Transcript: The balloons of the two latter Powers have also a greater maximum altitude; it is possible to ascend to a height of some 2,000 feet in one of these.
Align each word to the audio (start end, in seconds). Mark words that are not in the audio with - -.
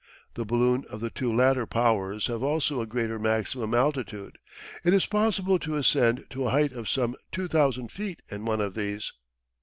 The 0.33 0.45
balloons 0.45 0.85
of 0.87 0.99
the 0.99 1.11
two 1.11 1.31
latter 1.31 1.67
Powers 1.67 2.25
have 2.25 2.41
also 2.41 2.81
a 2.81 2.87
greater 2.87 3.19
maximum 3.19 3.75
altitude; 3.75 4.39
it 4.83 4.95
is 4.95 5.05
possible 5.05 5.59
to 5.59 5.75
ascend 5.75 6.25
to 6.31 6.47
a 6.47 6.49
height 6.49 6.71
of 6.71 6.89
some 6.89 7.15
2,000 7.31 7.91
feet 7.91 8.23
in 8.31 8.43
one 8.43 8.61
of 8.61 8.73
these. 8.73 9.13